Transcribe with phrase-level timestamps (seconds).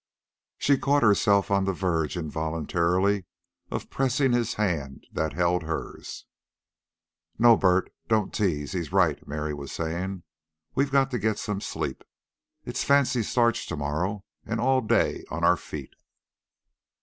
[0.57, 3.25] She caught herself on the verge involuntarily
[3.69, 6.25] of pressing his hand that held hers.
[7.37, 10.23] "No, Bert, don't tease; he's right," Mary was saying.
[10.73, 12.03] "We've got to get some sleep.
[12.65, 15.93] It's fancy starch to morrow, and all day on our feet."